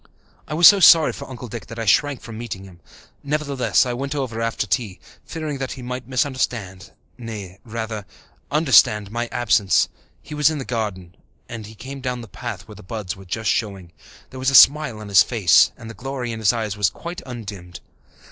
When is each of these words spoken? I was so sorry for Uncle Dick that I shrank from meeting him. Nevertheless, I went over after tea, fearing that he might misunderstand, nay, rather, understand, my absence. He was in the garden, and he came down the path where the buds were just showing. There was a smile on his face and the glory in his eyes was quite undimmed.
I 0.47 0.55
was 0.55 0.67
so 0.67 0.79
sorry 0.79 1.13
for 1.13 1.29
Uncle 1.29 1.47
Dick 1.47 1.67
that 1.67 1.77
I 1.77 1.85
shrank 1.85 2.21
from 2.21 2.35
meeting 2.35 2.63
him. 2.63 2.79
Nevertheless, 3.21 3.85
I 3.85 3.93
went 3.93 4.15
over 4.15 4.41
after 4.41 4.65
tea, 4.65 4.99
fearing 5.27 5.59
that 5.59 5.73
he 5.73 5.83
might 5.83 6.07
misunderstand, 6.07 6.91
nay, 7.19 7.59
rather, 7.63 8.05
understand, 8.49 9.11
my 9.11 9.27
absence. 9.27 9.89
He 10.19 10.33
was 10.33 10.49
in 10.49 10.57
the 10.57 10.65
garden, 10.65 11.13
and 11.47 11.67
he 11.67 11.75
came 11.75 12.01
down 12.01 12.21
the 12.21 12.27
path 12.27 12.67
where 12.67 12.73
the 12.75 12.81
buds 12.81 13.15
were 13.15 13.25
just 13.25 13.51
showing. 13.51 13.91
There 14.31 14.39
was 14.39 14.49
a 14.49 14.55
smile 14.55 14.97
on 14.97 15.07
his 15.09 15.21
face 15.21 15.71
and 15.77 15.87
the 15.87 15.93
glory 15.93 16.31
in 16.31 16.39
his 16.39 16.51
eyes 16.51 16.75
was 16.75 16.89
quite 16.89 17.21
undimmed. 17.27 17.79